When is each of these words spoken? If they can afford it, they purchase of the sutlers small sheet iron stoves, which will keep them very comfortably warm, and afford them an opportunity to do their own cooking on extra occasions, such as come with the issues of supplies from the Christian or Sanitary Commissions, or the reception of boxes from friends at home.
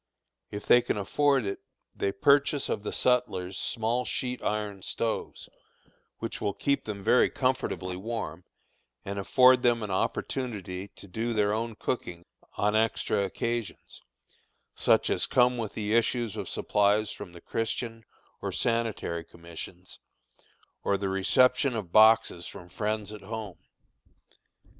If 0.49 0.65
they 0.65 0.81
can 0.81 0.97
afford 0.97 1.45
it, 1.45 1.59
they 1.95 2.11
purchase 2.11 2.69
of 2.69 2.81
the 2.81 2.91
sutlers 2.91 3.55
small 3.55 4.03
sheet 4.03 4.41
iron 4.41 4.81
stoves, 4.81 5.47
which 6.17 6.41
will 6.41 6.55
keep 6.55 6.85
them 6.85 7.03
very 7.03 7.29
comfortably 7.29 7.95
warm, 7.95 8.43
and 9.05 9.19
afford 9.19 9.61
them 9.61 9.83
an 9.83 9.91
opportunity 9.91 10.87
to 10.87 11.07
do 11.07 11.33
their 11.35 11.53
own 11.53 11.75
cooking 11.75 12.25
on 12.57 12.75
extra 12.75 13.23
occasions, 13.23 14.01
such 14.73 15.11
as 15.11 15.27
come 15.27 15.55
with 15.59 15.75
the 15.75 15.93
issues 15.93 16.35
of 16.35 16.49
supplies 16.49 17.11
from 17.11 17.33
the 17.33 17.39
Christian 17.39 18.03
or 18.41 18.51
Sanitary 18.51 19.23
Commissions, 19.23 19.99
or 20.83 20.97
the 20.97 21.09
reception 21.09 21.75
of 21.75 21.91
boxes 21.91 22.47
from 22.47 22.69
friends 22.69 23.13
at 23.13 23.21
home. 23.21 23.59